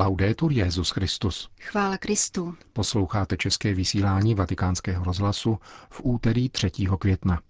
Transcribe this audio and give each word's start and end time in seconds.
Laudetur 0.00 0.52
Jezus 0.52 0.90
Christus. 0.90 1.48
Chvála 1.60 1.98
Kristu. 1.98 2.54
Posloucháte 2.72 3.36
české 3.36 3.74
vysílání 3.74 4.34
Vatikánského 4.34 5.04
rozhlasu 5.04 5.58
v 5.90 6.00
úterý 6.04 6.48
3. 6.48 6.70
května. 6.98 7.40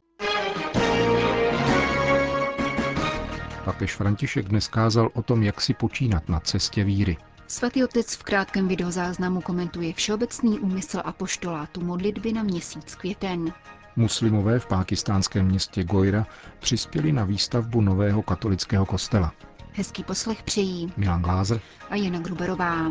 Papež 3.65 3.95
František 3.95 4.49
dnes 4.49 4.69
kázal 4.69 5.11
o 5.15 5.23
tom, 5.23 5.43
jak 5.43 5.61
si 5.61 5.75
počínat 5.75 6.29
na 6.29 6.41
cestě 6.41 6.85
víry. 6.85 7.17
Svatý 7.47 7.85
otec 7.85 8.17
v 8.17 8.23
krátkém 8.23 8.69
videozáznamu 8.69 9.41
komentuje 9.41 9.93
všeobecný 9.93 10.59
úmysl 10.59 11.01
apoštolátu 11.05 11.81
modlitby 11.81 12.33
na 12.33 12.43
měsíc 12.43 12.95
květen. 12.95 13.53
Muslimové 13.99 14.59
v 14.59 14.67
pákistánském 14.67 15.47
městě 15.47 15.85
Gojra 15.85 16.27
přispěli 16.59 17.13
na 17.13 17.25
výstavbu 17.25 17.81
nového 17.81 18.23
katolického 18.23 18.87
kostela. 18.87 19.33
Hezký 19.73 20.05
poslech 20.05 20.43
přejí 20.43 20.93
Milan 20.97 21.23
Glázer 21.23 21.61
a 21.91 21.97
Jana 21.97 22.19
Gruberová. 22.21 22.91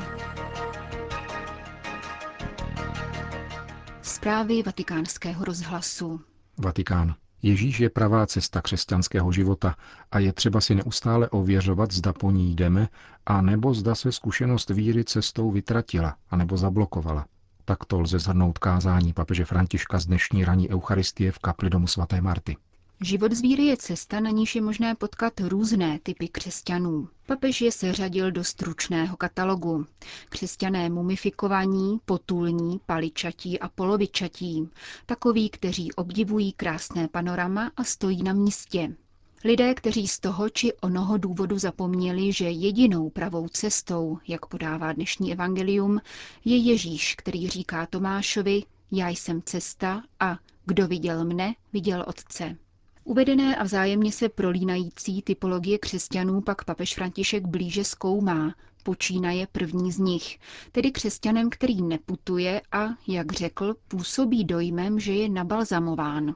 Zprávy 4.01 4.63
vatikánského 4.63 5.45
rozhlasu. 5.45 6.21
Vatikán. 6.57 7.15
Ježíš 7.41 7.79
je 7.79 7.89
pravá 7.89 8.25
cesta 8.25 8.61
křesťanského 8.61 9.31
života 9.31 9.75
a 10.11 10.19
je 10.19 10.33
třeba 10.33 10.61
si 10.61 10.75
neustále 10.75 11.29
ověřovat, 11.29 11.91
zda 11.91 12.13
po 12.13 12.31
ní 12.31 12.55
jdeme, 12.55 12.87
a 13.25 13.41
nebo 13.41 13.73
zda 13.73 13.95
se 13.95 14.11
zkušenost 14.11 14.69
víry 14.69 15.03
cestou 15.03 15.51
vytratila, 15.51 16.15
a 16.29 16.35
nebo 16.35 16.57
zablokovala. 16.57 17.25
Takto 17.69 17.99
lze 17.99 18.19
zhrnout 18.19 18.57
kázání 18.57 19.13
papeže 19.13 19.45
Františka 19.45 19.99
z 19.99 20.05
dnešní 20.05 20.45
raní 20.45 20.69
Eucharistie 20.69 21.31
v 21.31 21.39
kapli 21.39 21.69
domu 21.69 21.87
svaté 21.87 22.21
Marty. 22.21 22.57
Život 23.01 23.31
z 23.31 23.41
víry 23.41 23.63
je 23.63 23.77
cesta, 23.77 24.19
na 24.19 24.29
níž 24.29 24.55
je 24.55 24.61
možné 24.61 24.95
potkat 24.95 25.33
různé 25.39 25.99
typy 26.03 26.27
křesťanů. 26.27 27.09
Papež 27.25 27.61
je 27.61 27.71
seřadil 27.71 28.31
do 28.31 28.43
stručného 28.43 29.17
katalogu. 29.17 29.85
Křesťané 30.29 30.89
mumifikovaní, 30.89 31.99
potulní, 32.05 32.79
paličatí 32.85 33.59
a 33.59 33.69
polovičatí. 33.69 34.69
Takoví, 35.05 35.49
kteří 35.49 35.91
obdivují 35.91 36.53
krásné 36.53 37.07
panorama 37.07 37.71
a 37.77 37.83
stojí 37.83 38.23
na 38.23 38.33
místě. 38.33 38.95
Lidé, 39.43 39.73
kteří 39.75 40.07
z 40.07 40.19
toho 40.19 40.49
či 40.49 40.73
onoho 40.73 41.17
důvodu 41.17 41.57
zapomněli, 41.59 42.33
že 42.33 42.49
jedinou 42.49 43.09
pravou 43.09 43.47
cestou, 43.47 44.17
jak 44.27 44.45
podává 44.45 44.93
dnešní 44.93 45.31
evangelium, 45.33 46.01
je 46.45 46.57
Ježíš, 46.57 47.15
který 47.15 47.49
říká 47.49 47.85
Tomášovi, 47.85 48.63
já 48.91 49.09
jsem 49.09 49.41
cesta 49.41 50.03
a 50.19 50.37
kdo 50.65 50.87
viděl 50.87 51.25
mne, 51.25 51.55
viděl 51.73 52.05
Otce. 52.07 52.57
Uvedené 53.07 53.55
a 53.55 53.63
vzájemně 53.63 54.11
se 54.11 54.29
prolínající 54.29 55.21
typologie 55.21 55.77
křesťanů 55.77 56.41
pak 56.41 56.63
papež 56.65 56.95
František 56.95 57.45
blíže 57.45 57.83
zkoumá, 57.83 58.53
počínaje 58.83 59.47
první 59.51 59.91
z 59.91 59.99
nich, 59.99 60.39
tedy 60.71 60.91
křesťanem, 60.91 61.49
který 61.49 61.81
neputuje 61.81 62.61
a, 62.71 62.85
jak 63.07 63.31
řekl, 63.31 63.75
působí 63.87 64.43
dojmem, 64.45 64.99
že 64.99 65.13
je 65.13 65.29
nabalzamován. 65.29 66.35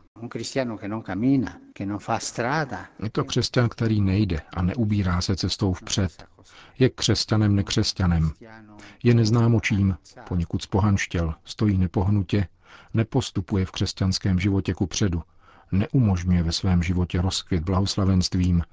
Je 3.04 3.10
to 3.12 3.24
křesťan, 3.24 3.70
který 3.70 4.02
nejde 4.02 4.42
a 4.54 4.62
neubírá 4.62 5.22
se 5.22 5.36
cestou 5.36 5.74
vpřed. 5.74 6.26
Je 6.80 6.90
křesťanem 6.90 7.56
nekřesťanem. 7.56 8.32
Je 9.04 9.14
neznámo 9.14 9.60
čím, 9.60 9.96
poněkud 10.28 10.62
spohanštěl, 10.62 11.34
stojí 11.44 11.78
nepohnutě, 11.78 12.48
nepostupuje 12.94 13.66
v 13.66 13.72
křesťanském 13.72 14.40
životě 14.40 14.74
ku 14.74 14.88
předu, 14.88 15.24
neumožňuje 15.72 16.44
ve 16.44 16.52
svém 16.52 16.84
životě 16.84 17.22
rozkvět 17.22 17.64
blahoslavenstvím, 17.64 18.64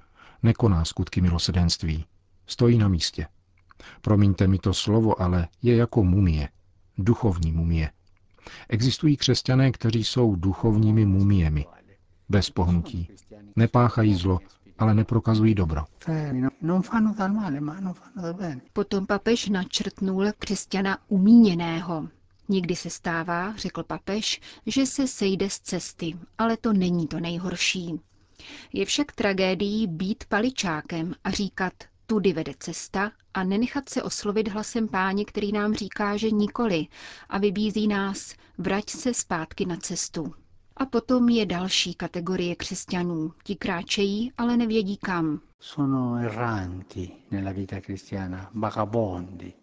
nekoná 0.43 0.85
skutky 0.85 1.21
milosedenství. 1.21 2.05
Stojí 2.47 2.77
na 2.77 2.87
místě. 2.87 3.27
Promiňte 4.01 4.47
mi 4.47 4.57
to 4.57 4.73
slovo, 4.73 5.21
ale 5.21 5.47
je 5.61 5.75
jako 5.75 6.03
mumie. 6.03 6.49
Duchovní 6.97 7.51
mumie. 7.51 7.89
Existují 8.69 9.17
křesťané, 9.17 9.71
kteří 9.71 10.03
jsou 10.03 10.35
duchovními 10.35 11.05
mumiemi. 11.05 11.65
Bez 12.29 12.49
pohnutí. 12.49 13.09
Nepáchají 13.55 14.15
zlo, 14.15 14.39
ale 14.77 14.93
neprokazují 14.93 15.55
dobro. 15.55 15.85
Potom 18.73 19.05
papež 19.05 19.49
načrtnul 19.49 20.25
křesťana 20.39 20.97
umíněného. 21.07 22.07
Někdy 22.49 22.75
se 22.75 22.89
stává, 22.89 23.55
řekl 23.55 23.83
papež, 23.83 24.41
že 24.65 24.85
se 24.85 25.07
sejde 25.07 25.49
z 25.49 25.59
cesty, 25.59 26.17
ale 26.37 26.57
to 26.57 26.73
není 26.73 27.07
to 27.07 27.19
nejhorší. 27.19 27.99
Je 28.73 28.85
však 28.85 29.11
tragédií 29.11 29.87
být 29.87 30.23
paličákem 30.29 31.13
a 31.23 31.31
říkat, 31.31 31.73
tudy 32.07 32.33
vede 32.33 32.53
cesta 32.59 33.11
a 33.33 33.43
nenechat 33.43 33.89
se 33.89 34.03
oslovit 34.03 34.47
hlasem 34.47 34.87
páně, 34.87 35.25
který 35.25 35.51
nám 35.51 35.73
říká, 35.73 36.17
že 36.17 36.31
nikoli 36.31 36.87
a 37.29 37.37
vybízí 37.37 37.87
nás, 37.87 38.33
vrať 38.57 38.89
se 38.89 39.13
zpátky 39.13 39.65
na 39.65 39.77
cestu. 39.77 40.33
A 40.77 40.85
potom 40.85 41.29
je 41.29 41.45
další 41.45 41.93
kategorie 41.93 42.55
křesťanů. 42.55 43.33
Ti 43.43 43.55
kráčejí, 43.55 44.31
ale 44.37 44.57
nevědí 44.57 44.97
kam. 44.97 45.41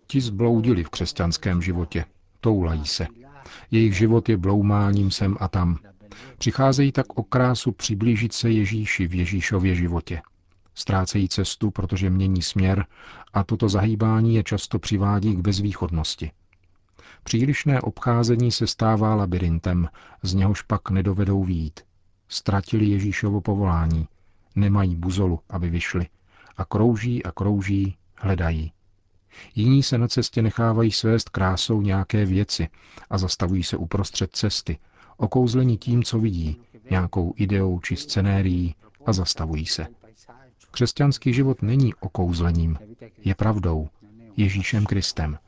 Ti 0.06 0.20
zbloudili 0.20 0.84
v 0.84 0.88
křesťanském 0.88 1.62
životě. 1.62 2.04
Toulají 2.40 2.86
se. 2.86 3.06
Jejich 3.70 3.96
život 3.96 4.28
je 4.28 4.36
bloumáním 4.36 5.10
sem 5.10 5.36
a 5.40 5.48
tam. 5.48 5.78
Přicházejí 6.38 6.92
tak 6.92 7.18
o 7.18 7.22
krásu 7.22 7.72
přiblížit 7.72 8.32
se 8.32 8.50
Ježíši 8.50 9.06
v 9.06 9.14
Ježíšově 9.14 9.74
životě. 9.74 10.22
Ztrácejí 10.74 11.28
cestu, 11.28 11.70
protože 11.70 12.10
mění 12.10 12.42
směr 12.42 12.86
a 13.32 13.44
toto 13.44 13.68
zahýbání 13.68 14.34
je 14.34 14.42
často 14.42 14.78
přivádí 14.78 15.36
k 15.36 15.40
bezvýchodnosti. 15.40 16.30
Přílišné 17.24 17.80
obcházení 17.80 18.52
se 18.52 18.66
stává 18.66 19.14
labirintem, 19.14 19.88
z 20.22 20.34
něhož 20.34 20.62
pak 20.62 20.90
nedovedou 20.90 21.44
výjít. 21.44 21.80
Ztratili 22.28 22.86
Ježíšovo 22.86 23.40
povolání, 23.40 24.08
nemají 24.54 24.96
buzolu, 24.96 25.40
aby 25.50 25.70
vyšli, 25.70 26.06
a 26.56 26.64
krouží 26.64 27.24
a 27.24 27.32
krouží, 27.32 27.96
hledají. 28.16 28.72
Jiní 29.54 29.82
se 29.82 29.98
na 29.98 30.08
cestě 30.08 30.42
nechávají 30.42 30.92
svést 30.92 31.28
krásou 31.28 31.80
nějaké 31.80 32.24
věci 32.24 32.68
a 33.10 33.18
zastavují 33.18 33.62
se 33.64 33.76
uprostřed 33.76 34.36
cesty, 34.36 34.78
okouzleni 35.16 35.76
tím, 35.76 36.02
co 36.02 36.18
vidí, 36.18 36.60
nějakou 36.90 37.34
ideou 37.36 37.80
či 37.80 37.96
scenérií 37.96 38.74
a 39.06 39.12
zastavují 39.12 39.66
se. 39.66 39.86
Křesťanský 40.70 41.32
život 41.32 41.62
není 41.62 41.94
okouzlením, 41.94 42.78
je 43.24 43.34
pravdou, 43.34 43.88
Ježíšem 44.36 44.84
Kristem. 44.84 45.38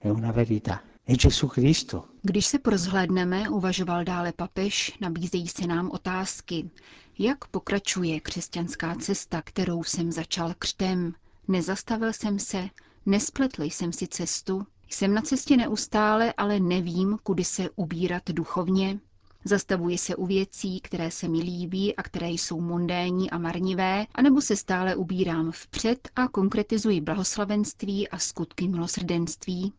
Když 2.22 2.47
se 2.47 2.59
prozhlédneme, 2.59 3.50
uvažoval 3.50 4.04
dále 4.04 4.32
papež, 4.32 4.98
nabízejí 5.00 5.48
se 5.48 5.66
nám 5.66 5.91
otázky. 5.91 6.71
Jak 7.19 7.47
pokračuje 7.47 8.21
křesťanská 8.21 8.94
cesta, 8.94 9.43
kterou 9.43 9.84
jsem 9.84 10.12
začal 10.12 10.54
křtem? 10.59 11.15
Nezastavil 11.48 12.12
jsem 12.12 12.38
se, 12.38 12.69
Nespletl 13.09 13.63
jsem 13.63 13.93
si 13.93 14.07
cestu, 14.09 14.67
jsem 14.89 15.15
na 15.15 15.23
cestě 15.23 15.57
neustále, 15.57 16.33
ale 16.37 16.61
nevím, 16.61 17.19
kudy 17.23 17.45
se 17.45 17.71
ubírat 17.77 18.23
duchovně. 18.31 18.99
Zastavuji 19.45 19.99
se 19.99 20.17
u 20.17 20.27
věcí, 20.27 20.81
které 20.81 21.11
se 21.11 21.29
mi 21.29 21.39
líbí 21.39 21.97
a 21.97 22.03
které 22.03 22.29
jsou 22.31 22.61
mondénní 22.61 23.31
a 23.31 23.39
marnivé, 23.39 24.07
anebo 24.15 24.41
se 24.41 24.57
stále 24.57 24.97
ubírám 24.97 25.53
vpřed 25.53 26.09
a 26.17 26.29
konkretizuji 26.29 27.01
blahoslavenství 27.01 28.09
a 28.09 28.19
skutky 28.19 28.69
milosrdenství. 28.69 29.73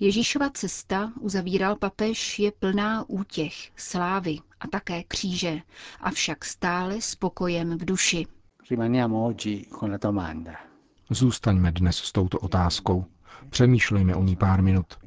Ježíšova 0.00 0.50
cesta, 0.50 1.12
uzavíral 1.20 1.76
papež, 1.76 2.38
je 2.38 2.52
plná 2.52 3.04
útěch, 3.08 3.54
slávy 3.76 4.38
a 4.60 4.68
také 4.68 5.02
kříže, 5.04 5.60
avšak 6.00 6.44
stále 6.44 7.00
spokojem 7.00 7.78
v 7.78 7.84
duši. 7.84 8.26
Rimaniamo 8.70 9.26
oggi 9.26 9.66
con 9.78 9.90
la 9.90 9.98
domanda. 9.98 10.71
Zůstaňme 11.14 11.72
dnes 11.72 11.96
s 11.96 12.12
touto 12.12 12.38
otázkou. 12.38 13.04
Přemýšlejme 13.50 14.14
o 14.14 14.22
ní 14.22 14.36
pár 14.36 14.62
minut. 14.62 14.98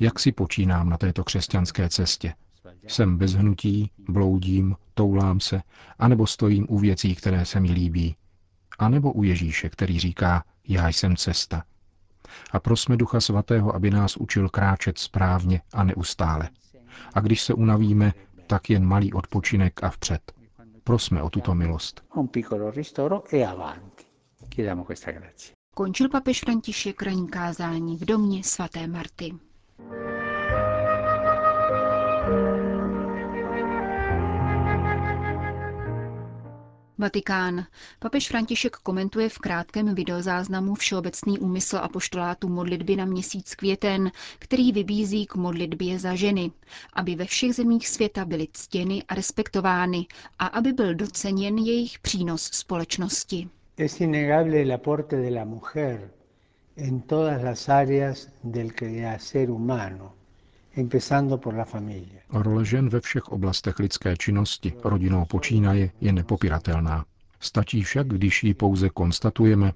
Jak 0.00 0.18
si 0.18 0.32
počínám 0.32 0.88
na 0.88 0.96
této 0.96 1.24
křesťanské 1.24 1.88
cestě? 1.88 2.34
Jsem 2.88 3.18
bez 3.18 3.32
hnutí, 3.32 3.90
bloudím, 4.08 4.76
toulám 4.94 5.40
se, 5.40 5.62
anebo 5.98 6.26
stojím 6.26 6.66
u 6.68 6.78
věcí, 6.78 7.14
které 7.14 7.44
se 7.44 7.60
mi 7.60 7.72
líbí. 7.72 8.16
A 8.78 8.88
nebo 8.88 9.12
u 9.12 9.22
Ježíše, 9.22 9.68
který 9.68 9.98
říká, 9.98 10.44
já 10.68 10.88
jsem 10.88 11.16
cesta. 11.16 11.64
A 12.50 12.60
prosme 12.60 12.96
Ducha 12.96 13.20
Svatého, 13.20 13.74
aby 13.74 13.90
nás 13.90 14.16
učil 14.16 14.48
kráčet 14.48 14.98
správně 14.98 15.62
a 15.72 15.84
neustále. 15.84 16.50
A 17.14 17.20
když 17.20 17.42
se 17.42 17.54
unavíme, 17.54 18.12
tak 18.46 18.70
jen 18.70 18.84
malý 18.84 19.12
odpočinek 19.12 19.84
a 19.84 19.90
vpřed. 19.90 20.32
Prosme 20.84 21.22
o 21.22 21.30
tuto 21.30 21.54
milost. 21.54 22.04
Končil 25.74 26.08
papež 26.08 26.40
František 26.40 27.02
ranní 27.02 27.28
kázání 27.28 27.96
v 27.96 28.04
domě 28.04 28.44
svaté 28.44 28.86
Marty. 28.86 29.34
Vatikán. 36.98 37.66
Papež 37.98 38.28
František 38.28 38.76
komentuje 38.76 39.28
v 39.28 39.38
krátkém 39.38 39.94
videozáznamu 39.94 40.74
všeobecný 40.74 41.38
úmysl 41.38 41.76
apoštolátu 41.76 42.48
modlitby 42.48 42.96
na 42.96 43.04
měsíc 43.04 43.54
květen, 43.54 44.10
který 44.38 44.72
vybízí 44.72 45.26
k 45.26 45.34
modlitbě 45.34 45.98
za 45.98 46.14
ženy, 46.14 46.52
aby 46.92 47.14
ve 47.14 47.24
všech 47.24 47.54
zemích 47.54 47.88
světa 47.88 48.24
byly 48.24 48.48
ctěny 48.52 49.02
a 49.08 49.14
respektovány 49.14 50.06
a 50.38 50.46
aby 50.46 50.72
byl 50.72 50.94
doceněn 50.94 51.58
jejich 51.58 51.98
přínos 51.98 52.42
společnosti. 52.42 53.48
Es 53.76 54.00
innegable 54.00 54.62
el 54.62 54.70
aporte 54.70 55.16
de 55.16 55.32
la 55.32 55.44
mujer 55.44 56.14
en 56.76 57.02
todas 57.02 57.42
las 57.42 57.68
áreas 57.68 58.30
del 58.44 58.72
quehacer 58.72 59.50
humano, 59.50 60.14
empezando 60.76 61.40
por 61.40 61.54
la 61.54 61.64
familia. 61.64 62.22
Role 62.30 62.64
žen 62.64 62.88
ve 62.88 63.00
všech 63.00 63.32
oblastech 63.32 63.78
lidské 63.78 64.16
činnosti, 64.16 64.74
rodinou 64.84 65.24
počínaje, 65.24 65.90
je 66.00 66.12
nepopiratelná. 66.12 67.04
Stačí 67.40 67.82
však, 67.82 68.06
když 68.06 68.44
ji 68.44 68.54
pouze 68.54 68.90
konstatujeme. 68.90 69.72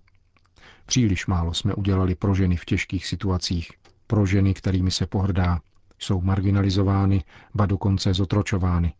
Příliš 0.86 1.26
málo 1.26 1.54
jsme 1.54 1.74
udělali 1.74 2.14
pro 2.14 2.34
ženy 2.34 2.56
v 2.56 2.64
těžkých 2.64 3.06
situacích, 3.06 3.72
pro 4.06 4.26
ženy, 4.26 4.54
kterými 4.54 4.90
se 4.90 5.06
pohrdá, 5.06 5.60
jsou 5.98 6.20
marginalizovány, 6.20 7.24
ba 7.54 7.66
dokonce 7.66 8.14
zotročovány. 8.14 8.92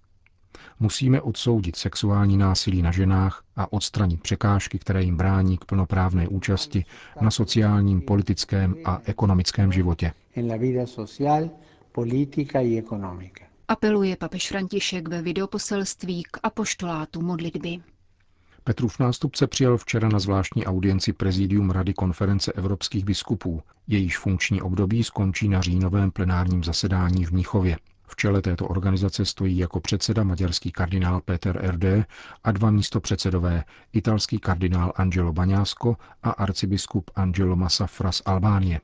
Musíme 0.81 1.21
odsoudit 1.21 1.77
sexuální 1.77 2.37
násilí 2.37 2.83
na 2.83 2.93
ženách 2.93 3.43
a 3.57 3.73
odstranit 3.73 4.23
překážky, 4.23 4.79
které 4.79 5.03
jim 5.03 5.17
brání 5.17 5.59
k 5.59 5.65
plnoprávné 5.65 6.29
účasti 6.29 6.85
na 7.21 7.31
sociálním, 7.31 8.01
politickém 8.01 8.75
a 8.85 9.01
ekonomickém 9.05 9.73
životě. 9.73 10.13
Apeluje 13.69 14.17
papež 14.17 14.49
František 14.49 15.09
ve 15.09 15.23
videoposelství 15.23 16.23
k 16.23 16.39
apoštolátu 16.43 17.23
modlitby. 17.23 17.79
Petrův 18.65 18.99
nástupce 18.99 19.47
přijal 19.47 19.77
včera 19.79 20.09
na 20.09 20.19
zvláštní 20.19 20.67
audienci 20.67 21.13
prezidium 21.13 21.71
Rady 21.71 21.95
konference 21.95 22.53
evropských 22.53 23.05
biskupů. 23.05 23.63
Jejíž 23.87 24.19
funkční 24.19 24.63
období 24.63 25.05
skončí 25.05 25.49
na 25.49 25.61
říjnovém 25.61 26.11
plenárním 26.11 26.65
zasedání 26.65 27.25
v 27.25 27.31
Mnichově. 27.31 27.77
V 28.11 28.17
čele 28.17 28.43
této 28.43 28.69
organizace 28.69 29.25
stojí 29.25 29.59
jako 29.59 29.81
předseda 29.81 30.23
maďarský 30.23 30.73
kardinál 30.73 31.21
Peter 31.21 31.65
R.D. 31.65 32.05
a 32.45 32.53
dva 32.53 32.71
místopředsedové, 32.71 33.65
italský 33.93 34.39
kardinál 34.39 34.93
Angelo 34.97 35.33
Baňásko 35.33 35.97
a 36.23 36.31
arcibiskup 36.31 37.11
Angelo 37.15 37.57
Massafra 37.57 38.13
z 38.13 38.23
Albánie. 38.27 38.81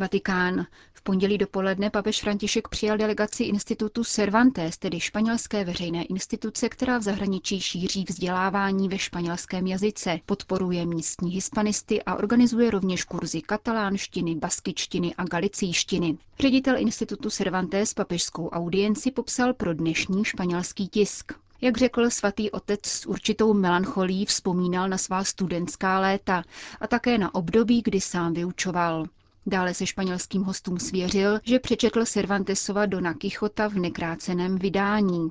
Vatikán. 0.00 0.66
V 0.92 1.02
pondělí 1.02 1.38
dopoledne 1.38 1.90
papež 1.90 2.20
František 2.20 2.68
přijal 2.68 2.96
delegaci 2.98 3.44
institutu 3.44 4.04
Cervantes, 4.04 4.78
tedy 4.78 5.00
španělské 5.00 5.64
veřejné 5.64 6.04
instituce, 6.04 6.68
která 6.68 6.98
v 6.98 7.02
zahraničí 7.02 7.60
šíří 7.60 8.04
vzdělávání 8.08 8.88
ve 8.88 8.98
španělském 8.98 9.66
jazyce, 9.66 10.20
podporuje 10.26 10.86
místní 10.86 11.30
hispanisty 11.30 12.02
a 12.02 12.14
organizuje 12.14 12.70
rovněž 12.70 13.04
kurzy 13.04 13.40
katalánštiny, 13.42 14.34
baskičtiny 14.34 15.14
a 15.14 15.24
galicíštiny. 15.24 16.18
Ředitel 16.38 16.76
institutu 16.78 17.30
Cervantes 17.30 17.94
papežskou 17.94 18.48
audienci 18.48 19.10
popsal 19.10 19.54
pro 19.54 19.74
dnešní 19.74 20.24
španělský 20.24 20.88
tisk. 20.88 21.32
Jak 21.60 21.78
řekl 21.78 22.10
svatý 22.10 22.50
otec 22.50 22.86
s 22.86 23.06
určitou 23.06 23.54
melancholí 23.54 24.26
vzpomínal 24.26 24.88
na 24.88 24.98
svá 24.98 25.24
studentská 25.24 25.98
léta 26.00 26.42
a 26.80 26.86
také 26.86 27.18
na 27.18 27.34
období, 27.34 27.82
kdy 27.84 28.00
sám 28.00 28.34
vyučoval. 28.34 29.04
Dále 29.46 29.74
se 29.74 29.86
španělským 29.86 30.42
hostům 30.42 30.78
svěřil, 30.78 31.40
že 31.44 31.58
přečetl 31.58 32.04
Cervantesova 32.04 32.86
Dona 32.86 33.14
Quixota 33.14 33.68
v 33.68 33.74
nekráceném 33.74 34.58
vydání. 34.58 35.28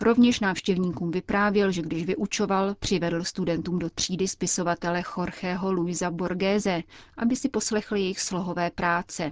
Rovněž 0.00 0.40
návštěvníkům 0.40 1.10
vyprávěl, 1.10 1.70
že 1.72 1.82
když 1.82 2.04
vyučoval, 2.04 2.74
přivedl 2.74 3.24
studentům 3.24 3.78
do 3.78 3.90
třídy 3.90 4.28
spisovatele 4.28 5.02
Jorgeho 5.18 5.72
Luisa 5.72 6.10
Borgéze, 6.10 6.82
aby 7.16 7.36
si 7.36 7.48
poslechli 7.48 8.00
jejich 8.00 8.20
slohové 8.20 8.70
práce. 8.70 9.30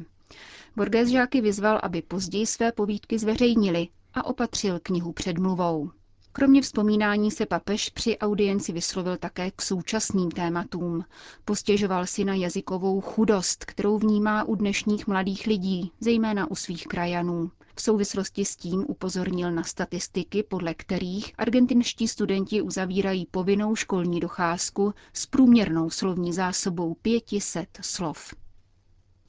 Borges 0.77 1.09
žáky 1.09 1.41
vyzval, 1.41 1.81
aby 1.83 2.03
později 2.03 2.47
své 2.47 2.73
povídky 2.73 3.19
zveřejnili 3.19 3.89
a 4.15 4.27
opatřil 4.27 4.81
knihu 4.83 5.13
předmluvou. 5.13 5.91
Kromě 6.33 6.63
vzpomínání 6.63 7.31
se 7.31 7.47
papež 7.47 7.91
při 7.91 8.19
audienci 8.19 8.73
vyslovil 8.73 9.17
také 9.17 9.51
k 9.51 9.63
současným 9.63 10.31
tématům. 10.31 11.05
Postěžoval 11.45 12.07
si 12.07 12.25
na 12.25 12.35
jazykovou 12.35 13.01
chudost, 13.01 13.65
kterou 13.65 13.99
vnímá 13.99 14.45
u 14.45 14.55
dnešních 14.55 15.07
mladých 15.07 15.47
lidí, 15.47 15.93
zejména 16.01 16.51
u 16.51 16.55
svých 16.55 16.87
krajanů. 16.87 17.51
V 17.75 17.83
souvislosti 17.83 18.45
s 18.45 18.57
tím 18.57 18.85
upozornil 18.89 19.53
na 19.53 19.63
statistiky, 19.63 20.43
podle 20.43 20.75
kterých 20.75 21.33
argentinští 21.39 22.09
studenti 22.09 22.63
uzavírají 22.63 23.27
povinnou 23.31 23.77
školní 23.77 24.21
docházku 24.21 24.95
s 25.13 25.27
průměrnou 25.27 25.91
slovní 25.91 26.33
zásobou 26.33 26.95
500 26.95 27.69
slov. 27.81 28.35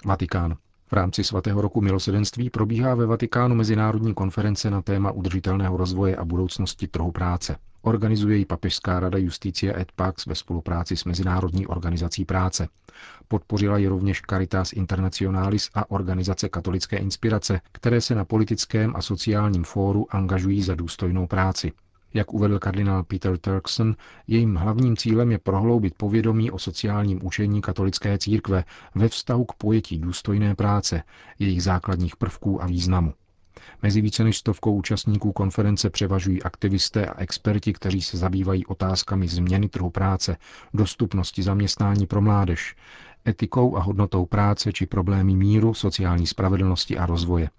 Vatikán. 0.05 0.57
V 0.89 0.93
rámci 0.93 1.23
svatého 1.23 1.61
roku 1.61 1.81
milosedenství 1.81 2.49
probíhá 2.49 2.95
ve 2.95 3.05
Vatikánu 3.05 3.55
mezinárodní 3.55 4.13
konference 4.13 4.69
na 4.69 4.81
téma 4.81 5.11
udržitelného 5.11 5.77
rozvoje 5.77 6.15
a 6.15 6.25
budoucnosti 6.25 6.87
trhu 6.87 7.11
práce. 7.11 7.55
Organizuje 7.81 8.37
ji 8.37 8.45
Papežská 8.45 8.99
rada 8.99 9.17
Justicia 9.17 9.79
et 9.79 9.91
Pax 9.91 10.25
ve 10.25 10.35
spolupráci 10.35 10.97
s 10.97 11.05
Mezinárodní 11.05 11.67
organizací 11.67 12.25
práce. 12.25 12.67
Podpořila 13.27 13.77
ji 13.77 13.87
rovněž 13.87 14.21
Caritas 14.29 14.73
Internationalis 14.73 15.69
a 15.73 15.91
organizace 15.91 16.49
Katolické 16.49 16.97
inspirace, 16.97 17.61
které 17.71 18.01
se 18.01 18.15
na 18.15 18.25
politickém 18.25 18.93
a 18.95 19.01
sociálním 19.01 19.63
fóru 19.63 20.15
angažují 20.15 20.61
za 20.61 20.75
důstojnou 20.75 21.27
práci. 21.27 21.71
Jak 22.13 22.33
uvedl 22.33 22.59
kardinál 22.59 23.03
Peter 23.03 23.37
Turkson, 23.37 23.95
jejím 24.27 24.55
hlavním 24.55 24.97
cílem 24.97 25.31
je 25.31 25.37
prohloubit 25.37 25.93
povědomí 25.97 26.51
o 26.51 26.59
sociálním 26.59 27.25
učení 27.25 27.61
katolické 27.61 28.17
církve 28.17 28.63
ve 28.95 29.07
vztahu 29.09 29.45
k 29.45 29.53
pojetí 29.53 29.99
důstojné 29.99 30.55
práce, 30.55 31.03
jejich 31.39 31.63
základních 31.63 32.15
prvků 32.15 32.63
a 32.63 32.65
významu. 32.65 33.13
Mezi 33.81 34.01
více 34.01 34.23
než 34.23 34.37
stovkou 34.37 34.75
účastníků 34.75 35.31
konference 35.31 35.89
převažují 35.89 36.43
aktivisté 36.43 37.05
a 37.05 37.19
experti, 37.21 37.73
kteří 37.73 38.01
se 38.01 38.17
zabývají 38.17 38.65
otázkami 38.65 39.27
změny 39.27 39.69
trhu 39.69 39.89
práce, 39.89 40.37
dostupnosti 40.73 41.43
zaměstnání 41.43 42.07
pro 42.07 42.21
mládež, 42.21 42.75
etikou 43.27 43.77
a 43.77 43.79
hodnotou 43.81 44.25
práce 44.25 44.73
či 44.73 44.85
problémy 44.85 45.35
míru, 45.35 45.73
sociální 45.73 46.27
spravedlnosti 46.27 46.97
a 46.97 47.05
rozvoje. 47.05 47.49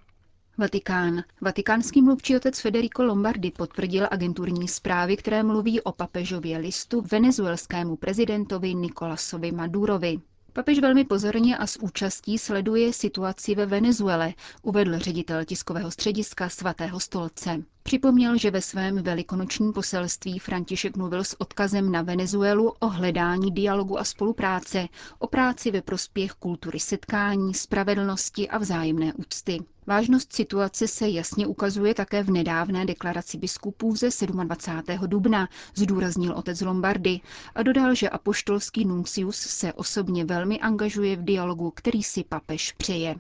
Vatikán. 0.61 1.25
Vatikánský 1.41 2.03
mluvčí 2.03 2.37
otec 2.37 2.61
Federico 2.61 3.03
Lombardi 3.05 3.51
potvrdil 3.51 4.09
agenturní 4.11 4.69
zprávy, 4.69 5.17
které 5.17 5.43
mluví 5.43 5.81
o 5.81 5.93
papežově 5.93 6.59
listu 6.59 7.01
venezuelskému 7.01 7.97
prezidentovi 7.97 8.75
Nikolasovi 8.75 9.53
Madurovi. 9.53 10.21
Papež 10.53 10.79
velmi 10.79 11.05
pozorně 11.05 11.57
a 11.57 11.67
s 11.67 11.83
účastí 11.83 12.39
sleduje 12.39 12.93
situaci 12.93 13.55
ve 13.55 13.67
Venezuele, 13.67 14.35
uvedl 14.63 14.99
ředitel 14.99 15.45
tiskového 15.45 15.91
střediska 15.91 16.49
svatého 16.49 17.01
stolce. 17.01 17.63
Připomněl, 17.83 18.39
že 18.39 18.51
ve 18.51 18.61
svém 18.61 19.03
velikonočním 19.03 19.73
poselství 19.73 20.39
František 20.39 20.97
mluvil 20.97 21.25
s 21.25 21.41
odkazem 21.41 21.93
na 21.93 22.03
Venezuelu 22.03 22.73
o 22.81 22.89
hledání 22.89 23.51
dialogu 23.51 23.99
a 23.99 24.05
spolupráce, 24.05 24.89
o 25.19 25.27
práci 25.27 25.71
ve 25.71 25.83
prospěch 25.83 26.33
kultury 26.33 26.81
setkání, 26.81 27.55
spravedlnosti 27.55 28.49
a 28.49 28.59
vzájemné 28.59 29.13
úcty. 29.13 29.59
Vážnost 29.91 30.33
situace 30.33 30.89
se 30.89 31.09
jasně 31.09 31.47
ukazuje 31.47 31.95
také 31.95 32.23
v 32.23 32.31
nedávné 32.31 32.87
deklaraci 32.87 33.39
biskupů 33.39 33.97
ze 33.97 34.09
27. 34.27 35.07
dubna, 35.07 35.49
zdůraznil 35.75 36.33
otec 36.33 36.61
Lombardy 36.61 37.21
a 37.55 37.63
dodal, 37.63 37.95
že 37.95 38.09
apoštolský 38.09 38.85
nuncius 38.85 39.37
se 39.37 39.73
osobně 39.73 40.25
velmi 40.25 40.61
angažuje 40.61 41.17
v 41.17 41.25
dialogu, 41.25 41.71
který 41.71 42.03
si 42.03 42.25
papež 42.25 42.73
přeje. 42.73 43.15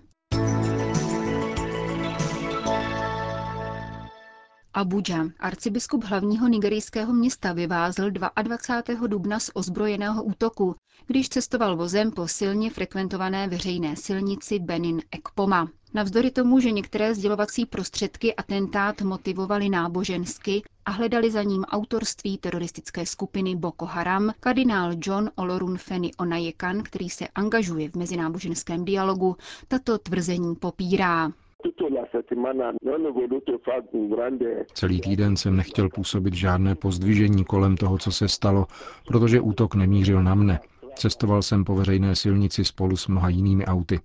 Abuja. 4.75 5.27
Arcibiskup 5.41 6.05
hlavního 6.05 6.49
nigerijského 6.49 7.12
města 7.12 7.53
vyvázl 7.53 8.11
22. 8.11 9.07
dubna 9.07 9.39
z 9.39 9.50
ozbrojeného 9.55 10.23
útoku, 10.25 10.77
když 11.07 11.29
cestoval 11.29 11.77
vozem 11.77 12.11
po 12.11 12.29
silně 12.29 12.71
frekventované 12.71 13.49
veřejné 13.49 13.97
silnici 13.97 14.59
Benin 14.59 15.03
Ekpoma. 15.11 15.69
Navzdory 15.95 16.31
tomu, 16.31 16.61
že 16.61 16.71
některé 16.71 17.15
sdělovací 17.15 17.67
prostředky 17.67 18.35
atentát 18.37 19.03
motivovaly 19.03 19.69
nábožensky 19.69 20.62
a 20.85 20.91
hledali 20.91 21.31
za 21.31 21.43
ním 21.43 21.65
autorství 21.65 22.39
teroristické 22.39 23.07
skupiny 23.07 23.57
Boko 23.57 23.87
Haram, 23.87 24.33
kardinál 24.41 24.93
John 25.05 25.31
Olorunfeni 25.35 26.11
Onajekan, 26.15 26.83
který 26.83 27.11
se 27.11 27.29
angažuje 27.29 27.91
v 27.91 27.95
mezináboženském 27.95 28.85
dialogu, 28.85 29.37
tato 29.69 29.99
tvrzení 29.99 30.57
popírá. 30.57 31.33
Celý 34.75 35.00
týden 35.00 35.37
jsem 35.37 35.57
nechtěl 35.57 35.88
působit 35.88 36.35
žádné 36.35 36.75
pozdvižení 36.75 37.45
kolem 37.45 37.76
toho, 37.76 37.99
co 37.99 38.12
se 38.12 38.29
stalo, 38.29 38.67
protože 39.07 39.40
útok 39.40 39.75
nemířil 39.75 40.23
na 40.23 40.35
mne. 40.35 40.61
Cestoval 40.95 41.43
jsem 41.43 41.64
po 41.64 41.75
veřejné 41.75 42.17
silnici 42.17 42.64
spolu 42.64 42.97
s 42.97 43.09
mnoha 43.09 43.29
jinými 43.29 43.67
auty. 43.67 44.00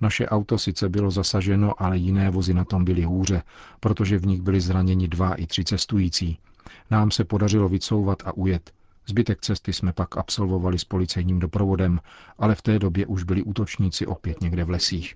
Naše 0.00 0.26
auto 0.26 0.58
sice 0.58 0.88
bylo 0.88 1.10
zasaženo, 1.10 1.82
ale 1.82 1.98
jiné 1.98 2.30
vozy 2.30 2.54
na 2.54 2.64
tom 2.64 2.84
byly 2.84 3.02
hůře, 3.02 3.42
protože 3.80 4.18
v 4.18 4.26
nich 4.26 4.42
byli 4.42 4.60
zraněni 4.60 5.08
dva 5.08 5.34
i 5.34 5.46
tři 5.46 5.64
cestující. 5.64 6.38
Nám 6.90 7.10
se 7.10 7.24
podařilo 7.24 7.68
vycouvat 7.68 8.22
a 8.24 8.32
ujet. 8.32 8.72
Zbytek 9.06 9.40
cesty 9.40 9.72
jsme 9.72 9.92
pak 9.92 10.16
absolvovali 10.16 10.78
s 10.78 10.84
policejním 10.84 11.38
doprovodem, 11.38 12.00
ale 12.38 12.54
v 12.54 12.62
té 12.62 12.78
době 12.78 13.06
už 13.06 13.22
byli 13.24 13.42
útočníci 13.42 14.06
opět 14.06 14.40
někde 14.40 14.64
v 14.64 14.70
lesích. 14.70 15.14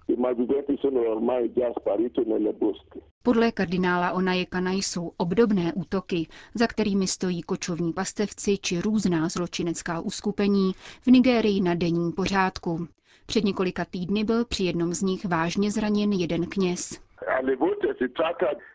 Podle 3.23 3.53
kardinála 3.53 4.13
Onajekana 4.13 4.73
jsou 4.73 5.13
obdobné 5.17 5.73
útoky, 5.73 6.27
za 6.55 6.67
kterými 6.67 7.07
stojí 7.07 7.43
kočovní 7.43 7.93
pastevci 7.93 8.59
či 8.59 8.81
různá 8.81 9.29
zločinecká 9.29 10.01
uskupení 10.01 10.73
v 11.03 11.07
Nigérii 11.07 11.61
na 11.61 11.75
denním 11.75 12.13
pořádku. 12.13 12.89
Před 13.27 13.45
několika 13.45 13.85
týdny 13.85 14.25
byl 14.25 14.45
při 14.45 14.65
jednom 14.65 14.95
z 14.95 15.03
nich 15.03 15.25
vážně 15.25 15.71
zraněn 15.71 16.13
jeden 16.13 16.47
kněz. 16.47 17.08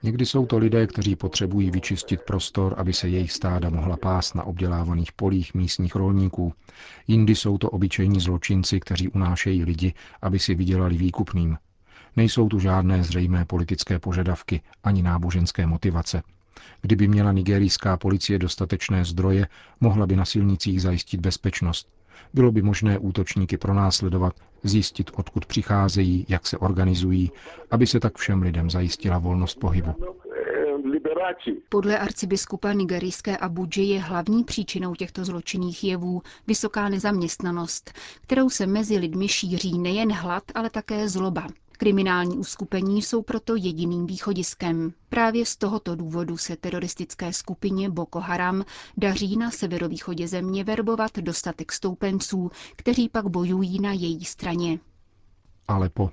Někdy 0.04 0.26
jsou 0.26 0.46
to 0.46 0.58
lidé, 0.58 0.88
kteří 0.88 1.16
potřebují 1.16 1.72
vyčistit 1.72 2.22
prostor, 2.22 2.74
aby 2.78 2.94
se 2.94 3.10
jejich 3.10 3.32
stáda 3.32 3.70
mohla 3.70 3.98
pást 3.98 4.36
na 4.36 4.44
obdělávaných 4.44 5.12
polích 5.12 5.54
místních 5.54 5.96
rolníků. 5.96 6.54
Jindy 7.08 7.36
jsou 7.36 7.58
to 7.58 7.70
obyčejní 7.70 8.20
zločinci, 8.20 8.80
kteří 8.80 9.10
unášejí 9.10 9.64
lidi, 9.64 9.94
aby 10.22 10.40
si 10.40 10.56
vydělali 10.56 10.98
výkupným. 10.98 11.58
Nejsou 12.16 12.50
tu 12.50 12.60
žádné 12.60 13.04
zřejmé 13.04 13.46
politické 13.46 14.00
požadavky 14.00 14.62
ani 14.84 15.04
náboženské 15.04 15.68
motivace. 15.68 16.24
Kdyby 16.82 17.08
měla 17.08 17.32
nigerijská 17.32 17.98
policie 17.98 18.40
dostatečné 18.40 19.06
zdroje, 19.06 19.48
mohla 19.80 20.08
by 20.08 20.16
na 20.16 20.26
silnicích 20.26 20.82
zajistit 20.82 21.22
bezpečnost. 21.22 22.03
Bylo 22.34 22.52
by 22.52 22.62
možné 22.62 23.00
útočníky 23.00 23.58
pronásledovat, 23.58 24.34
zjistit, 24.64 25.12
odkud 25.14 25.46
přicházejí, 25.46 26.26
jak 26.30 26.48
se 26.48 26.58
organizují, 26.58 27.32
aby 27.72 27.88
se 27.88 28.00
tak 28.00 28.18
všem 28.18 28.42
lidem 28.42 28.70
zajistila 28.70 29.18
volnost 29.18 29.60
pohybu. 29.60 29.96
Podle 31.70 32.00
arcibiskupa 32.00 32.74
nigerijské 32.74 33.38
Abuji 33.38 33.82
je 33.84 34.00
hlavní 34.00 34.44
příčinou 34.44 34.96
těchto 34.96 35.26
zločinných 35.26 35.84
jevů 35.84 36.22
vysoká 36.48 36.90
nezaměstnanost, 36.90 37.92
kterou 38.22 38.50
se 38.50 38.68
mezi 38.68 38.98
lidmi 38.98 39.28
šíří 39.28 39.80
nejen 39.80 40.12
hlad, 40.12 40.44
ale 40.56 40.70
také 40.70 41.10
zloba. 41.10 41.48
Kriminální 41.84 42.38
uskupení 42.38 43.02
jsou 43.02 43.22
proto 43.22 43.56
jediným 43.56 44.06
východiskem. 44.06 44.94
Právě 45.10 45.46
z 45.46 45.56
tohoto 45.56 45.96
důvodu 45.96 46.38
se 46.38 46.56
teroristické 46.56 47.34
skupině 47.34 47.90
Boko 47.90 48.20
Haram 48.20 48.64
daří 48.98 49.38
na 49.38 49.52
severovýchodě 49.52 50.28
země 50.28 50.64
verbovat 50.64 51.18
dostatek 51.20 51.72
stoupenců, 51.72 52.52
kteří 52.76 53.10
pak 53.10 53.28
bojují 53.28 53.80
na 53.82 53.92
její 53.92 54.26
straně. 54.26 54.80
Alepo. 55.68 56.12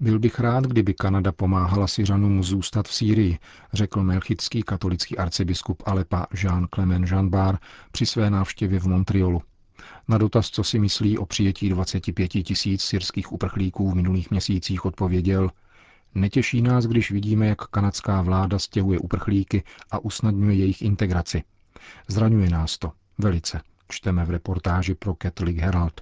Byl 0.00 0.18
bych 0.18 0.40
rád, 0.40 0.64
kdyby 0.64 0.94
Kanada 0.94 1.32
pomáhala 1.32 1.86
Syřanům 1.86 2.42
zůstat 2.42 2.88
v 2.88 2.94
Sýrii, 2.94 3.38
řekl 3.72 4.02
melchický 4.02 4.62
katolický 4.62 5.18
arcibiskup 5.18 5.82
Alepa 5.86 6.26
Jean 6.42 6.66
Clement 6.74 7.08
Jeanbar 7.10 7.58
při 7.92 8.06
své 8.06 8.30
návštěvě 8.30 8.80
v 8.80 8.86
Montrealu. 8.86 9.42
Na 10.08 10.18
dotaz, 10.18 10.50
co 10.50 10.64
si 10.64 10.78
myslí 10.78 11.18
o 11.18 11.26
přijetí 11.26 11.68
25 11.68 12.28
tisíc 12.28 12.82
syrských 12.82 13.32
uprchlíků 13.32 13.90
v 13.90 13.94
minulých 13.94 14.30
měsících, 14.30 14.84
odpověděl, 14.84 15.50
netěší 16.14 16.62
nás, 16.62 16.86
když 16.86 17.10
vidíme, 17.10 17.46
jak 17.46 17.66
kanadská 17.66 18.22
vláda 18.22 18.58
stěhuje 18.58 18.98
uprchlíky 18.98 19.62
a 19.90 19.98
usnadňuje 19.98 20.56
jejich 20.56 20.82
integraci. 20.82 21.42
Zraňuje 22.08 22.50
nás 22.50 22.78
to. 22.78 22.92
Velice. 23.18 23.60
Čteme 23.88 24.24
v 24.24 24.30
reportáži 24.30 24.94
pro 24.94 25.14
Catholic 25.22 25.56
Herald. 25.60 26.00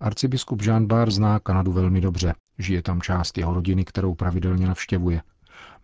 Arcibiskup 0.00 0.62
Jean 0.62 0.86
Bar 0.86 1.10
zná 1.10 1.38
Kanadu 1.38 1.72
velmi 1.72 2.00
dobře. 2.00 2.34
Žije 2.58 2.82
tam 2.82 3.00
část 3.00 3.38
jeho 3.38 3.54
rodiny, 3.54 3.84
kterou 3.84 4.14
pravidelně 4.14 4.66
navštěvuje. 4.66 5.22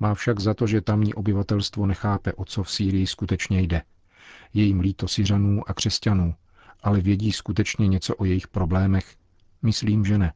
Má 0.01 0.15
však 0.15 0.41
za 0.41 0.55
to, 0.55 0.67
že 0.67 0.81
tamní 0.81 1.15
obyvatelstvo 1.15 1.87
nechápe, 1.87 2.33
o 2.33 2.45
co 2.45 2.63
v 2.63 2.71
Sýrii 2.71 3.07
skutečně 3.07 3.61
jde. 3.61 3.83
Je 4.55 4.65
jim 4.65 4.81
líto 4.81 5.09
Syřanů 5.09 5.63
a 5.67 5.75
křesťanů, 5.75 6.35
ale 6.83 7.01
vědí 7.01 7.33
skutečně 7.33 7.89
něco 7.89 8.17
o 8.17 8.25
jejich 8.25 8.49
problémech? 8.49 9.17
Myslím, 9.63 10.05
že 10.05 10.19
ne. 10.19 10.33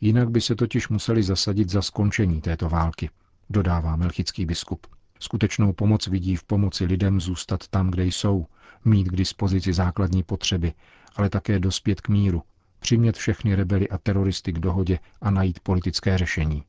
Jinak 0.00 0.30
by 0.30 0.40
se 0.40 0.54
totiž 0.54 0.88
museli 0.88 1.22
zasadit 1.22 1.70
za 1.70 1.82
skončení 1.82 2.40
této 2.40 2.68
války, 2.68 3.10
dodává 3.50 3.96
melchický 3.96 4.46
biskup. 4.46 4.86
Skutečnou 5.20 5.72
pomoc 5.72 6.06
vidí 6.06 6.36
v 6.36 6.44
pomoci 6.44 6.84
lidem 6.84 7.20
zůstat 7.20 7.68
tam, 7.68 7.90
kde 7.90 8.04
jsou, 8.04 8.46
mít 8.84 9.04
k 9.08 9.16
dispozici 9.16 9.72
základní 9.72 10.22
potřeby, 10.22 10.72
ale 11.16 11.30
také 11.30 11.58
dospět 11.58 12.00
k 12.00 12.08
míru, 12.08 12.42
přimět 12.78 13.16
všechny 13.16 13.54
rebely 13.54 13.88
a 13.88 13.98
teroristy 13.98 14.52
k 14.52 14.58
dohodě 14.58 14.98
a 15.20 15.30
najít 15.30 15.60
politické 15.60 16.18
řešení. 16.18 16.64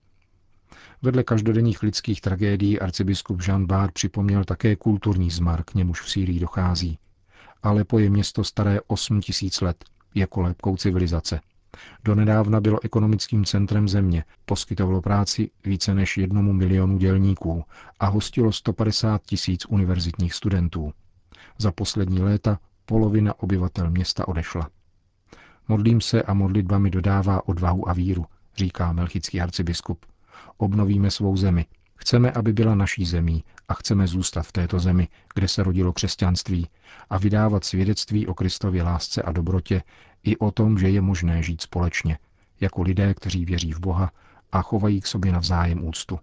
Vedle 1.02 1.24
každodenních 1.24 1.84
lidských 1.84 2.22
tragédií 2.22 2.80
arcibiskup 2.80 3.42
Jean 3.48 3.66
Bart 3.66 3.94
připomněl 3.94 4.44
také 4.44 4.76
kulturní 4.76 5.30
zmar, 5.30 5.64
k 5.64 5.74
němuž 5.74 6.02
v 6.02 6.10
Sýrii 6.10 6.40
dochází. 6.40 6.98
Alepo 7.66 8.00
je 8.00 8.10
město 8.10 8.44
staré 8.44 8.80
8 8.88 9.22
tisíc 9.22 9.62
let, 9.62 9.86
je 10.16 10.28
kolébkou 10.28 10.78
civilizace. 10.78 11.40
Donedávna 12.04 12.62
bylo 12.62 12.80
ekonomickým 12.84 13.46
centrem 13.46 13.88
země, 13.88 14.24
poskytovalo 14.46 15.02
práci 15.02 15.52
více 15.64 15.94
než 15.94 16.18
jednomu 16.18 16.54
milionu 16.54 16.98
dělníků 16.98 17.64
a 18.00 18.06
hostilo 18.06 18.52
150 18.52 19.22
tisíc 19.22 19.66
univerzitních 19.66 20.34
studentů. 20.34 20.94
Za 21.58 21.72
poslední 21.72 22.22
léta 22.22 22.60
polovina 22.86 23.40
obyvatel 23.40 23.92
města 23.92 24.28
odešla. 24.28 24.70
Modlím 25.68 26.02
se 26.02 26.22
a 26.22 26.34
modlitbami 26.34 26.90
dodává 26.90 27.48
odvahu 27.48 27.90
a 27.90 27.94
víru, 27.94 28.26
říká 28.58 28.92
melchický 28.92 29.42
arcibiskup. 29.42 30.06
Obnovíme 30.58 31.12
svou 31.12 31.38
zemi, 31.38 31.66
Chceme, 31.96 32.32
aby 32.32 32.54
byla 32.54 32.76
naší 32.76 33.06
zemí 33.06 33.44
a 33.68 33.74
chceme 33.74 34.08
zůstat 34.08 34.44
v 34.44 34.52
této 34.52 34.80
zemi, 34.80 35.08
kde 35.34 35.48
se 35.48 35.64
rodilo 35.64 35.94
křesťanství 35.94 36.68
a 37.10 37.18
vydávat 37.18 37.64
svědectví 37.64 38.28
o 38.28 38.34
Kristově 38.34 38.84
lásce 38.84 39.22
a 39.22 39.32
dobrotě 39.32 39.82
i 40.24 40.38
o 40.38 40.52
tom, 40.52 40.78
že 40.78 40.90
je 40.90 41.02
možné 41.02 41.44
žít 41.44 41.62
společně, 41.62 42.18
jako 42.60 42.82
lidé, 42.82 43.14
kteří 43.14 43.46
věří 43.46 43.74
v 43.74 43.80
Boha 43.80 44.12
a 44.52 44.62
chovají 44.62 45.02
k 45.02 45.08
sobě 45.08 45.32
navzájem 45.32 45.86
úctu. 45.86 46.20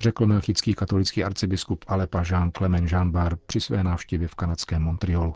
Řekl 0.00 0.26
melchický 0.26 0.74
katolický 0.74 1.24
arcibiskup 1.24 1.84
Alepa 1.88 2.22
Jean 2.30 2.50
Clement 2.56 2.92
Jean 2.92 3.10
Bar 3.10 3.36
při 3.46 3.60
své 3.60 3.84
návštěvě 3.84 4.28
v 4.28 4.34
kanadském 4.34 4.82
Montrealu. 4.82 5.34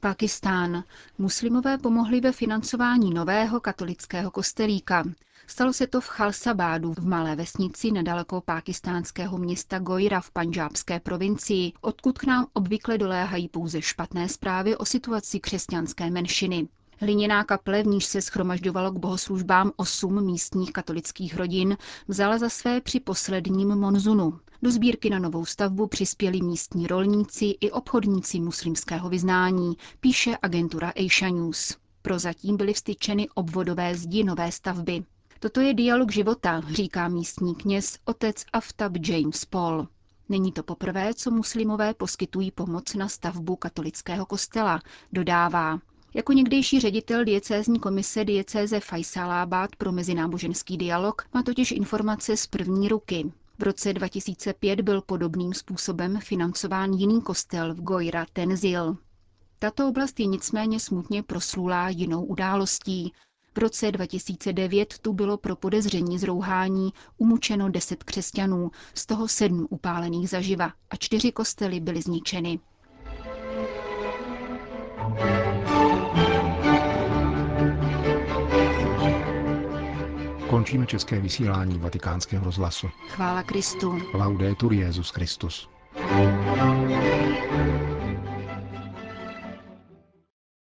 Pakistán. 0.00 0.84
Muslimové 1.18 1.78
pomohli 1.78 2.20
ve 2.20 2.32
financování 2.32 3.14
nového 3.14 3.60
katolického 3.60 4.30
kostelíka. 4.30 5.04
Stalo 5.46 5.72
se 5.72 5.86
to 5.86 6.00
v 6.00 6.06
Chalsabádu, 6.08 6.92
v 6.92 7.06
malé 7.06 7.36
vesnici 7.36 7.90
nedaleko 7.90 8.40
pákistánského 8.40 9.38
města 9.38 9.78
Gojra 9.78 10.20
v 10.20 10.30
panžábské 10.30 11.00
provincii, 11.00 11.72
odkud 11.80 12.18
k 12.18 12.24
nám 12.24 12.46
obvykle 12.52 12.98
doléhají 12.98 13.48
pouze 13.48 13.82
špatné 13.82 14.28
zprávy 14.28 14.76
o 14.76 14.84
situaci 14.84 15.40
křesťanské 15.40 16.10
menšiny. 16.10 16.68
Hliněná 17.00 17.44
kaple, 17.44 17.82
v 17.82 17.86
níž 17.86 18.04
se 18.04 18.22
schromažďovalo 18.22 18.90
k 18.92 18.98
bohoslužbám 18.98 19.72
osm 19.76 20.24
místních 20.26 20.72
katolických 20.72 21.36
rodin, 21.36 21.76
vzala 22.08 22.38
za 22.38 22.48
své 22.48 22.80
při 22.80 23.00
posledním 23.00 23.68
monzunu. 23.68 24.40
Do 24.62 24.70
sbírky 24.70 25.10
na 25.10 25.18
novou 25.18 25.44
stavbu 25.44 25.86
přispěli 25.86 26.40
místní 26.42 26.86
rolníci 26.86 27.44
i 27.60 27.70
obchodníci 27.70 28.40
muslimského 28.40 29.08
vyznání, 29.08 29.76
píše 30.00 30.36
agentura 30.42 30.92
Asia 31.06 31.30
News. 31.30 31.76
Prozatím 32.02 32.56
byly 32.56 32.72
vstyčeny 32.72 33.28
obvodové 33.34 33.94
zdi 33.94 34.24
nové 34.24 34.52
stavby. 34.52 35.04
Toto 35.40 35.60
je 35.60 35.74
dialog 35.74 36.12
života, 36.12 36.62
říká 36.70 37.08
místní 37.08 37.54
kněz 37.54 37.98
otec 38.04 38.44
Aftab 38.52 38.92
James 39.06 39.44
Paul. 39.44 39.88
Není 40.28 40.52
to 40.52 40.62
poprvé, 40.62 41.14
co 41.14 41.30
muslimové 41.30 41.94
poskytují 41.94 42.50
pomoc 42.50 42.94
na 42.94 43.08
stavbu 43.08 43.56
katolického 43.56 44.26
kostela, 44.26 44.80
dodává. 45.12 45.80
Jako 46.14 46.32
někdejší 46.32 46.80
ředitel 46.80 47.24
diecézní 47.24 47.80
komise 47.80 48.24
diecéze 48.24 48.80
Faisalabad 48.80 49.76
pro 49.76 49.92
mezináboženský 49.92 50.76
dialog 50.76 51.26
má 51.34 51.42
totiž 51.42 51.72
informace 51.72 52.36
z 52.36 52.46
první 52.46 52.88
ruky. 52.88 53.32
V 53.58 53.62
roce 53.62 53.92
2005 53.92 54.80
byl 54.80 55.00
podobným 55.02 55.54
způsobem 55.54 56.20
financován 56.20 56.92
jiný 56.92 57.22
kostel 57.22 57.74
v 57.74 57.80
Gojra 57.80 58.26
Tenzil. 58.32 58.96
Tato 59.58 59.88
oblast 59.88 60.20
je 60.20 60.26
nicméně 60.26 60.80
smutně 60.80 61.22
proslulá 61.22 61.88
jinou 61.88 62.24
událostí. 62.24 63.12
V 63.54 63.58
roce 63.58 63.92
2009 63.92 64.98
tu 64.98 65.12
bylo 65.12 65.36
pro 65.36 65.56
podezření 65.56 66.18
zrouhání 66.18 66.92
umučeno 67.16 67.68
10 67.68 68.04
křesťanů, 68.04 68.70
z 68.94 69.06
toho 69.06 69.28
sedm 69.28 69.66
upálených 69.70 70.28
zaživa 70.28 70.72
a 70.90 70.96
čtyři 70.96 71.32
kostely 71.32 71.80
byly 71.80 72.02
zničeny. 72.02 72.60
Končíme 80.48 80.86
české 80.86 81.20
vysílání 81.20 81.78
vatikánského 81.78 82.44
rozhlasu. 82.44 82.90
Chvála 83.08 83.42
Kristu. 83.42 83.98
Laudetur 84.14 84.72
Jezus 84.72 85.10
Christus. 85.10 85.68
thank 85.94 87.92
you 87.92 87.97